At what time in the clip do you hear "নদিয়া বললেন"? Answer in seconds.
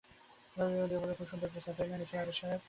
0.57-1.15